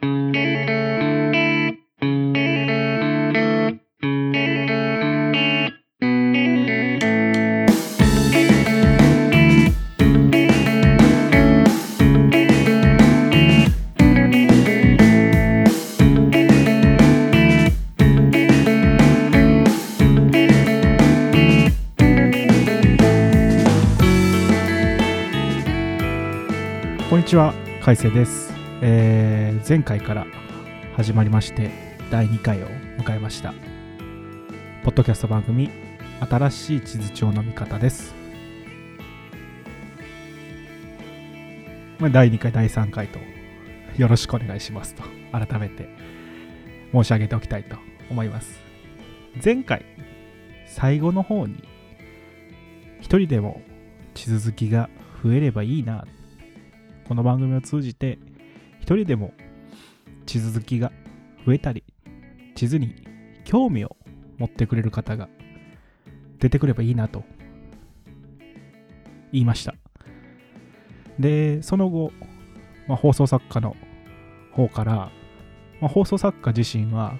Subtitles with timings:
[0.00, 0.10] こん
[27.18, 27.52] にちは、
[27.82, 30.24] 海星です、えー前回から
[30.94, 31.70] 始まりまして、
[32.10, 33.52] 第2回を迎えました。
[34.84, 35.68] ポッドキャスト番組、
[36.20, 38.14] 新しい地図帳の見方です。
[41.98, 43.18] まあ第2回、第3回と、
[43.96, 45.02] よろしくお願いしますと、
[45.32, 45.88] 改めて
[46.92, 47.76] 申し上げておきたいと
[48.08, 48.60] 思います。
[49.44, 49.84] 前回、
[50.66, 51.64] 最後の方に、
[53.00, 53.60] 一人でも
[54.14, 54.88] 地図好きが
[55.24, 56.06] 増えればいいな
[57.08, 58.18] この番組を通じて
[58.88, 59.34] 一人でも
[60.24, 60.90] 地図好きが
[61.44, 61.84] 増えたり
[62.54, 62.94] 地図に
[63.44, 63.98] 興味を
[64.38, 65.28] 持ってくれる方が
[66.38, 67.22] 出てくればいいなと
[69.30, 69.74] 言いました。
[71.18, 72.12] でその後、
[72.86, 73.76] まあ、放送作家の
[74.52, 75.10] 方から、ま
[75.82, 77.18] あ、放送作家自身は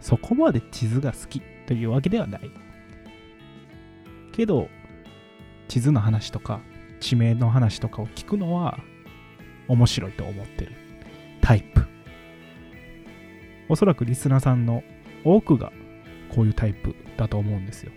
[0.00, 2.50] そこまで地図が好きというわけではない。
[4.32, 4.70] けど
[5.68, 6.62] 地図の話とか
[6.98, 8.78] 地名の話とかを聞くのは
[9.68, 10.72] 面白いと思ってる
[11.40, 11.86] タイプ。
[13.68, 14.82] おそらくリスナーさんの
[15.24, 15.72] 多くが
[16.34, 17.92] こういうタイプだと思うんですよ。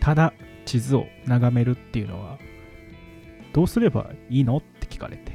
[0.00, 2.38] ただ地図を眺めるっていうのは
[3.52, 5.32] どうすればいいのって聞かれて。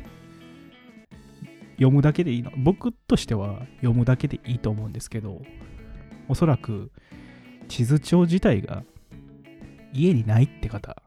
[1.78, 2.52] 読むだけでいいの。
[2.58, 5.42] 僕としては読むだけでいいと思うんですけど
[6.28, 6.92] おそらく
[7.68, 8.84] 地図帳自体が
[9.94, 11.02] 家にないって方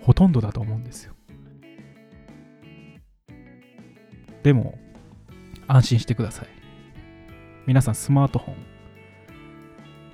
[0.00, 1.14] ほとんどだと思うんですよ。
[4.44, 4.78] でも
[5.66, 6.48] 安心してください。
[7.66, 8.56] 皆さんスマートフォン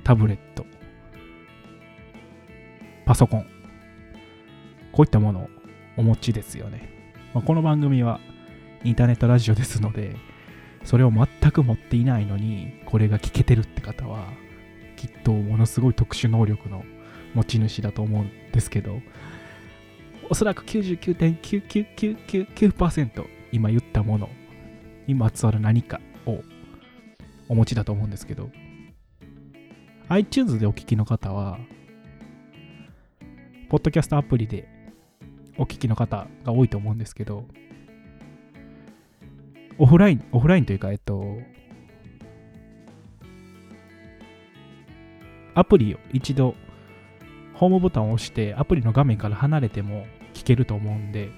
[0.04, 0.64] タブレット
[3.04, 3.46] パソコン
[4.92, 5.48] こういったものを
[5.96, 6.88] お持ちですよね、
[7.34, 8.20] まあこの番組は
[8.84, 10.14] インターネットラジオですので
[10.84, 14.28] それを全く持っていないのにこれが聞けてるって方は
[14.96, 16.84] きっとものすごい特殊能力の
[17.34, 19.00] 持ち主だと思うんですけど
[20.30, 24.28] おそらく99.99999%今言ったもの
[25.06, 26.40] にまつわる何かを
[27.48, 28.50] お持ちだと思うんですけど
[30.08, 31.58] iTunes でお聞きの方は
[33.68, 34.68] ポッドキャストアプリで
[35.56, 37.44] お聞きの方が多いと思うんですけど
[39.78, 41.38] オフラインオフラインというかえっと
[45.54, 46.54] アプリを一度
[47.54, 51.30] ホームボタンを押してアプリの画面から離れても聞けると思うんで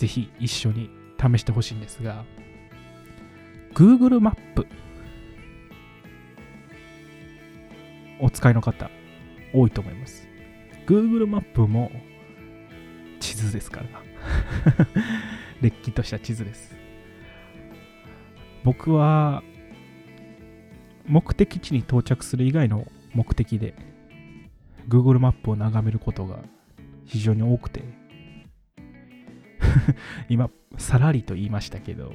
[0.00, 0.88] ぜひ一緒に
[1.20, 2.24] 試してほしいんですが
[3.74, 4.66] Google マップ
[8.18, 8.90] お使いの方
[9.52, 10.26] 多いと思います。
[10.86, 11.90] Google マップも
[13.20, 13.86] 地図ですから。
[15.60, 16.74] れっきとした地図です。
[18.64, 19.42] 僕は
[21.06, 23.74] 目的地に到着する以外の目的で
[24.88, 26.38] Google マップを眺めることが
[27.04, 27.99] 非常に多くて
[30.28, 32.12] 今さらりと言いましたけど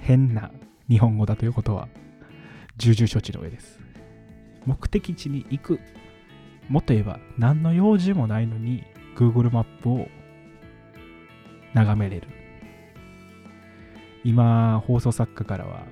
[0.00, 0.50] 変な
[0.88, 1.88] 日本語だということは
[2.76, 3.80] 重々承知の上です。
[4.66, 5.80] 目的地に行く
[6.68, 8.84] もっと言えば何の用事もないのに
[9.16, 10.08] Google マップを
[11.74, 12.28] 眺めれる。
[14.24, 15.86] 今放送作家からは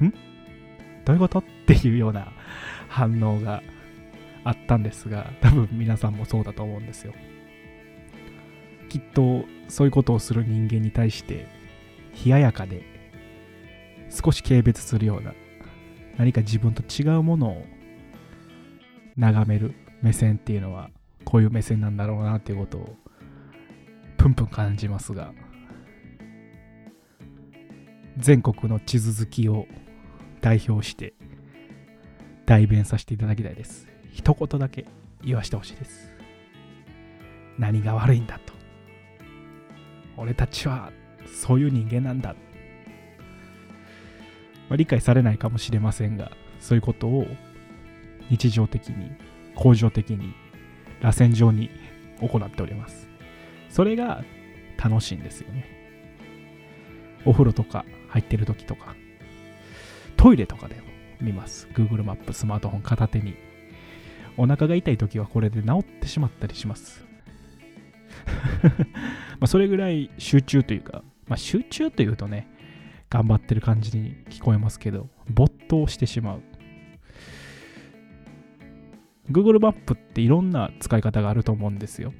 [0.00, 0.12] ん？
[1.04, 1.38] どういうこと？
[1.40, 2.28] っていうような
[2.88, 3.62] 反応が
[4.44, 7.12] あったんですが多分皆さんもそうだと思うんですよ。
[8.88, 11.46] きっとそういうことをする人間に対して
[12.24, 12.82] 冷ややかで
[14.10, 15.34] 少し軽蔑するような
[16.16, 17.64] 何か自分と違うものを
[19.16, 20.90] 眺める目線っていうのは
[21.24, 22.96] こういう目線なんだろうなっていうことを
[24.16, 25.32] プンプン感じますが
[28.18, 29.66] 全国の地図好きを
[30.40, 31.14] 代表して
[32.46, 33.88] 代弁させていただきたいです。
[34.12, 34.86] 一言だけ
[35.22, 36.12] 言わせてほしいです。
[37.58, 38.55] 何が悪いんだと。
[40.16, 40.92] 俺たちは
[41.26, 42.34] そういう人間なんだ、
[44.68, 46.30] まあ理解されないかもしれませんが
[46.60, 47.26] そういうことを
[48.30, 49.10] 日常的に
[49.54, 50.34] 恒常的に
[51.00, 51.70] 螺旋状に
[52.20, 53.08] 行っております。
[53.68, 54.24] それが
[54.82, 55.66] 楽しいんですよね。
[57.24, 58.94] お風呂とか入ってる時とか
[60.16, 60.82] トイレとかでも
[61.20, 61.68] 見ます。
[61.74, 63.36] Google マップスマートフォン片手に。
[64.38, 67.04] お腹が痛い時はこれで治ってしまったりします。
[69.38, 72.48] まあ、それぐらい集中というか、まあ、集中というとね、
[73.10, 76.42] 頑張ってる感じに聞こえますけど、没頭してしまう。
[79.30, 82.12] Google マップっていろんな使い方があると思うんですよ。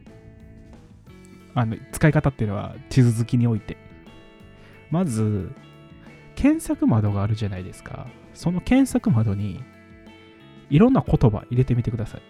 [1.54, 3.76] あの使い方っていうのは地図好きにおいて。
[4.90, 5.52] まず、
[6.36, 8.06] 検索窓があるじゃないですか。
[8.34, 9.60] その検索窓に
[10.68, 12.22] いろんな言葉入れてみてください。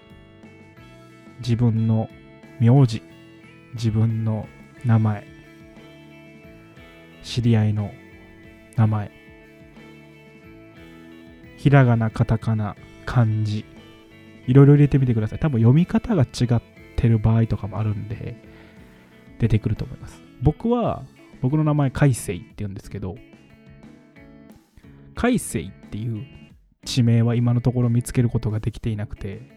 [1.41, 2.09] 自分の
[2.61, 3.03] 名字、
[3.75, 4.49] 自分の
[4.85, 5.27] 名前、
[7.23, 7.93] 知り合いの
[8.77, 9.11] 名前、
[11.57, 13.65] ひらがな、カタカナ、漢字、
[14.47, 15.39] いろいろ入れてみてください。
[15.39, 16.63] 多分読み方が違っ
[16.97, 18.37] てる場合とかもあるんで、
[19.39, 20.23] 出てくると思います。
[20.43, 21.05] 僕は、
[21.41, 23.17] 僕の名前、海星って言うんですけど、
[25.15, 26.25] 海星っていう
[26.85, 29.56] 地名は今のところ見つけることができていなくて、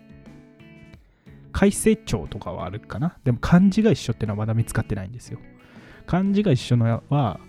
[1.52, 3.18] 海星町とかはあるかな？
[3.24, 5.40] でも漢字が一緒っていうのはまだ見つかってないんですよ。
[6.06, 7.40] 漢字が一緒のは、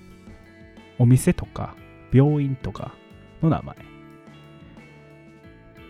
[0.99, 1.75] お店とか
[2.13, 2.95] 病院とか
[3.43, 3.77] の名前。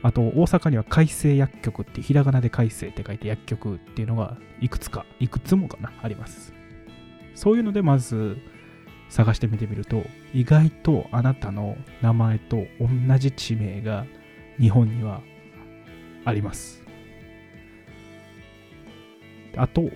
[0.02, 6.54] あと、大阪には海星薬局ってひらがなで海星って書いて薬局っていうのがいくつか、いくつもかな、あります。
[7.34, 8.38] そういうので、まず
[9.08, 14.06] 探してみてみると、意外とあなたの名前と同じ地名が
[14.58, 15.20] 日本には
[16.24, 16.79] あります。
[19.56, 19.90] あと、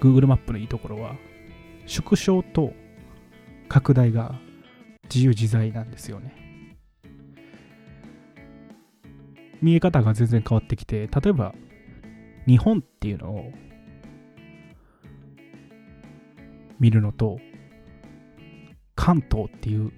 [0.00, 1.16] Google マップのいいところは、
[1.86, 2.72] 縮小と
[3.68, 4.38] 拡大が
[5.12, 6.34] 自由自在なんですよね。
[9.62, 11.54] 見え方が全然変わってきて、例えば
[12.46, 13.52] 日本っていうのを
[16.78, 17.38] 見るのと、
[18.94, 19.92] 関東っていう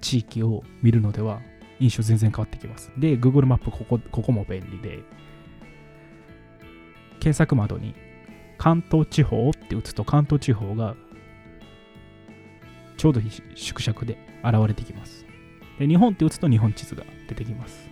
[0.00, 1.40] 地域を見るのでは
[1.80, 2.92] 印象全然変わってきます。
[2.98, 5.00] で、Google マップここここも便利で、
[7.20, 7.94] 検索窓に
[8.58, 10.96] 関東地方って打つと関東地方が
[12.96, 13.20] ちょうど
[13.54, 15.24] 縮尺で現れてきます。
[15.78, 17.88] で日本って打つと日本地図が出てきます。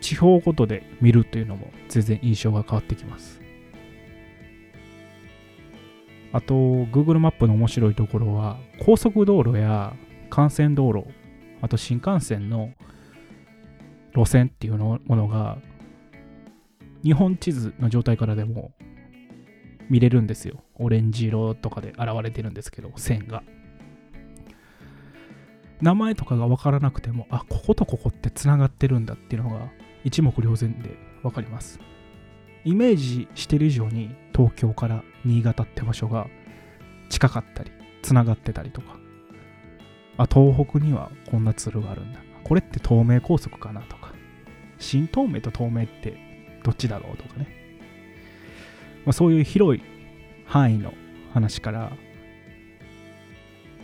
[0.00, 3.40] 地方ごとで見るというのも全然印象が変わってきます。
[6.32, 9.94] あと、Google マップの面白いところは、高速道路や
[10.34, 11.04] 幹線道路、
[11.60, 12.70] あと新幹線の
[14.14, 15.58] 路線っていうものが、
[17.02, 18.72] 日本地図の状態からでも
[19.88, 20.62] 見れるんですよ。
[20.76, 23.42] オレンジ色とかで現れてるんですけど、線が。
[25.80, 29.70] 名前とかが分からなくても、あ、こことここってつながってるんだっていうのが
[30.04, 30.90] 一目瞭然で
[31.22, 31.80] 分かります。
[32.64, 36.28] イメージしてる以上に東京から新潟って場所が
[37.08, 37.70] 近かったり、
[38.02, 38.98] つながってたりとか。
[40.18, 42.20] あ、東北にはこんなツルがあるんだ。
[42.44, 44.12] これって東名高速かなとか。
[44.78, 46.29] 新東名と東名って
[46.62, 47.60] どっちだろうとかね。
[49.04, 49.82] まあ、そういう広い
[50.46, 50.92] 範囲の
[51.32, 51.92] 話から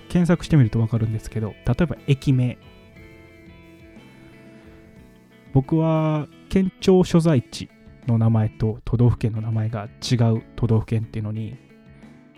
[0.08, 2.58] 検索してみると分かるんですけど例えば駅名
[5.52, 7.69] 僕は県庁所在地
[8.06, 11.56] の名前と都道府県の名前が違う都道府県っていうのに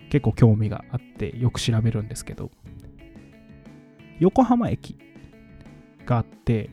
[0.09, 2.49] 結構興味があってよく調べるんですけど
[4.19, 4.97] 横浜駅
[6.05, 6.69] があって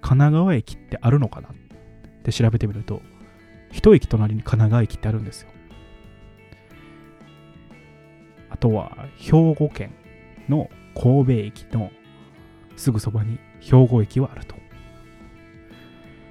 [0.00, 1.52] 神奈川駅ってあるのかなっ
[2.24, 3.02] て調べてみると
[3.70, 5.48] 一駅隣に神奈川駅ってあるんですよ。
[8.50, 9.92] あとは兵庫県
[10.48, 11.90] の神戸駅の
[12.76, 14.54] すぐそばに兵庫駅はあると。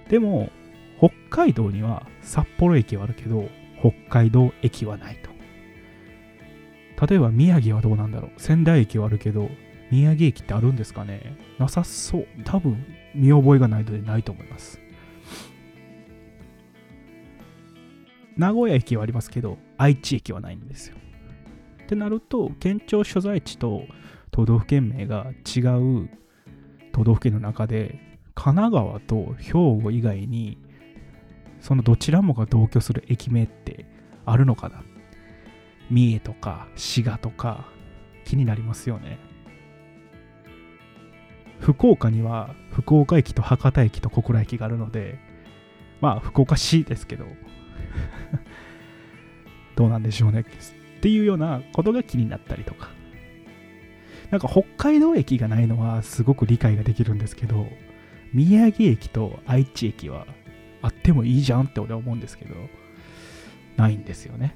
[0.10, 0.50] でも
[0.98, 5.32] 北海道には札幌駅はあるけど北海道駅はないと。
[7.06, 9.50] 例えば宮城はどうなんだろう仙台駅はあるけど
[9.92, 12.28] 宮城駅ってあるんですかねなさそう。
[12.46, 14.83] 多分見覚えがないのでないと思います。
[18.38, 20.98] 名古屋駅はありますけど、愛知駅はないんですよ。
[21.84, 23.84] ってなると、県庁所在地と
[24.32, 26.10] 都道府県名が違う
[26.92, 28.00] 都道府県の中で、
[28.36, 30.58] 神奈川と兵庫以外に、
[31.60, 33.86] そのどちらもが同居する駅名って
[34.26, 34.84] あるのかな
[35.90, 37.68] 三重とか滋賀とか
[38.26, 39.18] 気になりますよね。
[41.60, 45.20] 福岡には福岡駅と博多駅と小倉駅があるので、
[46.02, 47.26] まあ福岡市ですけど、
[49.76, 52.90] どうなんでしょうねっていうようなことが気になったりとか。
[54.34, 57.68] なんか北海道駅がないのはすごく理解ができるんですけど、
[58.34, 60.26] 宮城駅と愛知駅は
[60.82, 62.56] あってもいいじゃんって俺は思うんですけど、
[63.78, 64.56] ないんですよね。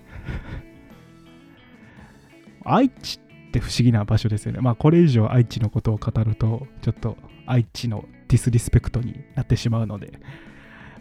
[2.65, 4.61] 愛知って不思議な場所ですよね。
[4.61, 7.15] まあこれ以上愛知のことを語ると、ちょっと
[7.45, 10.11] 愛知のディスリスペクトになってしまうので、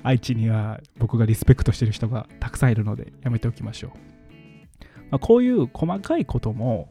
[0.07, 3.91] 愛知には僕がリスペクトしてる人がたくさんいるのでやめておきましょう。
[5.11, 6.89] まあ、こういう細かいことも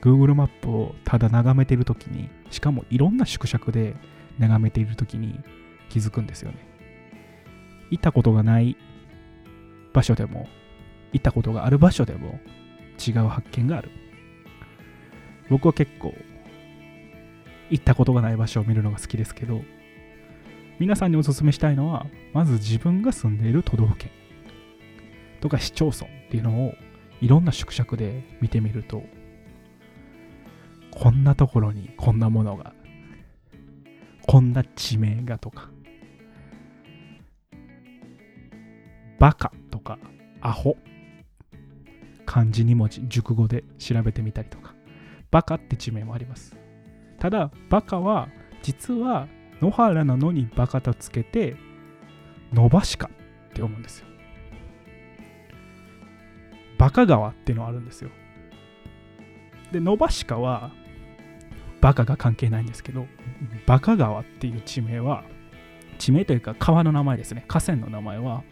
[0.00, 3.94] Google マップをただ眺めてるときにしかもいろんな縮尺で
[4.38, 5.38] 眺めているときに
[5.90, 6.58] 気づくんですよね
[7.90, 8.76] 行ったことがない
[9.92, 10.48] 場所でも
[11.12, 12.38] 行ったことがある場所でも
[13.06, 13.90] 違う発見がある
[15.48, 16.14] 僕は結構
[17.70, 19.62] 行ったことがない場所を見るのが好きですけど
[20.78, 24.10] 皆さんにお勧めしたいのはまず自分が住んでいる都道府県。
[25.40, 26.74] とか市町村っていうのを
[27.20, 29.02] いろんな縮尺で見てみると
[30.90, 32.74] こんなところにこんなものが
[34.26, 35.70] こんな地名がとか
[39.18, 39.98] バカとか
[40.40, 40.76] アホ
[42.26, 44.74] 漢字2文字熟語で調べてみたりとか
[45.30, 46.56] バカって地名もあります。
[47.18, 48.28] ただバカは
[48.62, 49.28] 実は
[49.60, 51.56] 野原なのにバカとつけて
[52.52, 53.10] 伸ばしか
[53.50, 54.06] って思うんですよ。
[56.78, 58.10] バカ川っていうのがあるんですよ。
[59.72, 60.72] で伸ばしかは
[61.80, 63.06] バカが関係ないんですけど
[63.66, 65.24] バカ川っていう地名は
[65.98, 67.44] 地名というか川の名前ですね。
[67.48, 68.42] 河川の名前は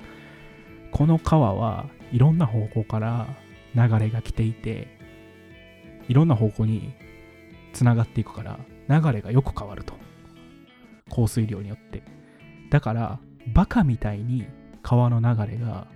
[0.90, 3.28] この川はいろんな方向から
[3.74, 4.96] 流れが来ていて
[6.08, 6.94] いろんな方向に
[7.72, 8.58] つながっていくから
[8.88, 9.94] 流れがよく変わると。
[11.14, 12.02] 降水量によって。
[12.70, 13.20] だから
[13.54, 14.46] バカみたいに
[14.82, 15.86] 川の流れが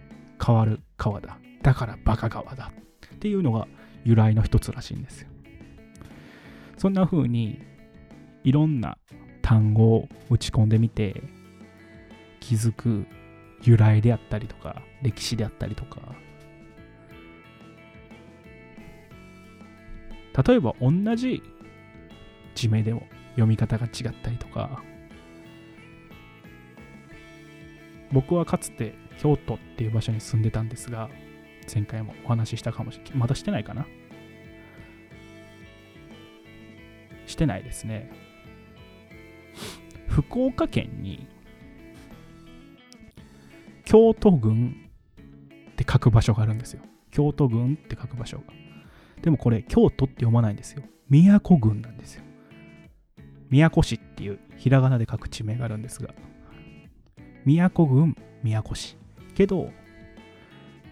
[0.45, 1.39] 変わる川だ。
[1.63, 2.73] だからバカ川だ。
[3.17, 3.67] っていうのが
[4.05, 5.29] 由来の一つらしいんですよ。
[6.77, 7.61] そんな風に
[8.45, 8.97] いろんな
[9.43, 11.21] 単語を打ち込んでみて
[12.39, 13.07] 気づく
[13.63, 16.01] 由来であったりとか歴史であったりとか。
[20.47, 21.43] 例えば同じ
[22.55, 24.85] 地名でも読み方が違ったりとか
[28.13, 31.11] 僕はかつて京都っていう場所に住んでたんですが
[31.73, 33.15] 前回もお話ししたかもしれない。
[33.17, 33.87] まだしてないかな？
[37.27, 38.11] してないですね。
[40.07, 41.27] 福岡県に
[43.85, 44.75] 京都郡
[45.71, 46.83] って書く場所があるんですよ。
[47.11, 48.45] 京都郡って書く場所が。
[49.23, 50.83] でもこれ京都って読まないんですよ。
[51.09, 52.23] 宮古郡なんですよ。
[53.51, 56.15] 宮古市っていうひらがなで書く地名があるんですが
[57.49, 58.95] 宮古郡宮古市。
[59.35, 59.71] けど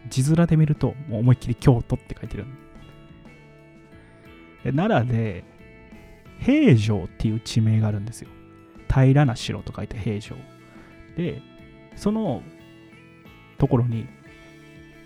[0.08, 2.46] 字面で見るともう思いっきり京都って書いてる。
[4.64, 5.44] で奈良で
[6.40, 8.30] 平城っていう地名があるんですよ。
[8.88, 10.34] 平らな城と書いて平城。
[11.18, 11.42] で
[11.94, 12.42] その
[13.58, 14.06] ところに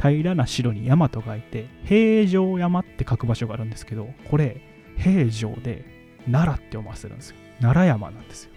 [0.00, 4.60] 平らな城に山と書いて平城山って書く場所があるんですけどこれ
[4.96, 5.84] 平城で
[6.30, 7.36] 奈良って読ませるんですよ。
[7.60, 8.52] 奈良山なんですよ。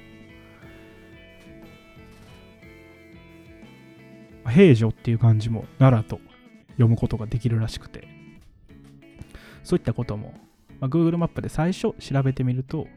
[4.54, 6.22] 平城っていう漢字も奈良と
[6.72, 8.14] 読むことができるらしくて。
[9.64, 10.34] そういったことも、
[10.80, 12.88] まあ、Google マップで最初調べてみると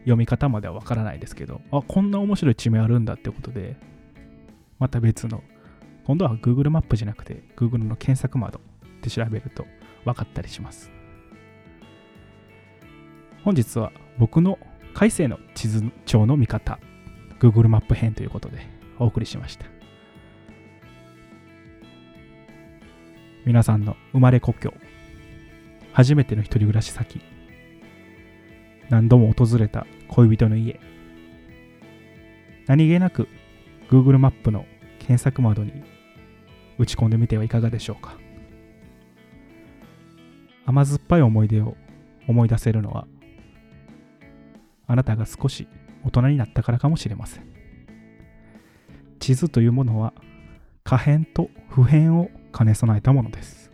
[0.00, 3.76] 読み方まではわからないですけどあこんな面白い地名あるんだってことで
[4.78, 5.42] また別の
[6.06, 8.60] 今度は Google マップじゃなくて Google の検索窓
[9.02, 9.66] で調べると
[10.04, 10.92] 分かったりします。
[13.42, 14.58] 本日は僕の
[14.94, 16.78] 改正の地図帳の見方
[17.40, 18.58] Google マップ編ということで
[18.98, 19.75] お送りしました。
[23.46, 24.74] 皆さんの生まれ故郷。
[25.92, 27.20] 初めての一人暮らし先。
[28.90, 30.80] 何度も訪れた恋人の家。
[32.66, 33.28] 何気なく
[33.88, 34.66] Google マップの
[34.98, 35.84] 検索窓に
[36.76, 38.18] 打ち込んでみてはいかがでしょうか。
[40.64, 41.76] 甘酸っぱい思い出を
[42.26, 43.06] 思い出せるのは
[44.88, 45.68] あなたが少し
[46.04, 47.46] 大人になったからかもしれません。
[49.20, 50.14] 地図というものは
[50.82, 53.70] 可変と普遍を兼ね備えたものです。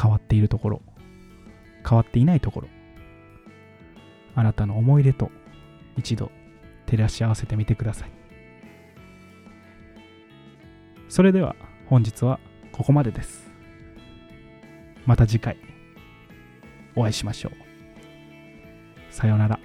[0.00, 0.82] 変わっているところ
[1.88, 2.68] 変わっていないところ
[4.34, 5.30] あなたの思い出と
[5.96, 6.30] 一度
[6.86, 8.10] 照らし合わせてみてください。
[11.08, 11.54] それでは
[11.86, 12.40] 本日は
[12.72, 13.52] ここまでです。
[15.06, 15.56] また次回
[16.96, 17.52] お会いしましょう。
[19.10, 19.60] さようなら。